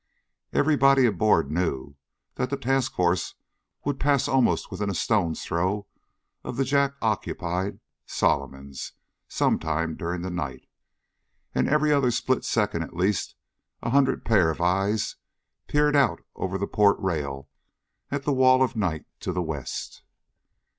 Everybody 0.51 1.05
aboard 1.05 1.51
knew 1.51 1.95
that 2.33 2.49
the 2.49 2.57
task 2.57 2.95
force 2.95 3.35
would 3.85 3.99
pass 3.99 4.27
almost 4.27 4.71
within 4.71 4.89
a 4.89 4.95
stone's 4.95 5.45
throw 5.45 5.85
of 6.43 6.57
the 6.57 6.63
Jap 6.63 6.95
occupied 7.03 7.79
Solomons 8.07 8.93
some 9.27 9.59
time 9.59 9.95
during 9.95 10.23
the 10.23 10.31
night. 10.31 10.65
And 11.53 11.69
every 11.69 11.91
other 11.91 12.09
split 12.09 12.43
second 12.43 12.81
at 12.81 12.95
least 12.95 13.35
a 13.83 13.91
hundred 13.91 14.25
pair 14.25 14.49
of 14.49 14.59
eyes 14.59 15.17
peered 15.67 15.95
out 15.95 16.23
over 16.35 16.57
the 16.57 16.65
port 16.65 16.99
rail 16.99 17.47
at 18.09 18.23
the 18.23 18.33
wall 18.33 18.63
of 18.63 18.75
night 18.75 19.05
to 19.19 19.31
the 19.31 19.43
west. 19.43 20.01